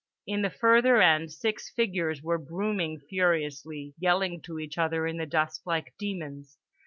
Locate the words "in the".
0.25-0.49, 5.05-5.27